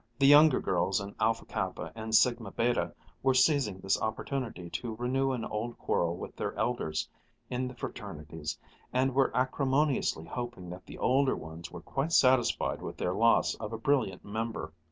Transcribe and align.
The 0.17 0.25
younger 0.25 0.59
girls 0.59 0.99
in 0.99 1.13
Alpha 1.19 1.45
Kappa 1.45 1.91
and 1.93 2.15
Sigma 2.15 2.49
Beta 2.51 2.91
were 3.21 3.35
seizing 3.35 3.77
this 3.79 4.01
opportunity 4.01 4.67
to 4.71 4.95
renew 4.95 5.31
an 5.31 5.45
old 5.45 5.77
quarrel 5.77 6.17
with 6.17 6.35
their 6.35 6.55
elders 6.57 7.07
in 7.51 7.67
the 7.67 7.75
fraternities 7.75 8.57
and 8.91 9.13
were 9.13 9.29
acrimoniously 9.37 10.25
hoping 10.25 10.71
that 10.71 10.87
the 10.87 10.97
older 10.97 11.35
ones 11.35 11.69
were 11.69 11.81
quite 11.81 12.13
satisfied 12.13 12.81
with 12.81 12.97
their 12.97 13.13
loss 13.13 13.53
of 13.53 13.73
a 13.73 13.77
brilliant 13.77 14.25
member. 14.25 14.73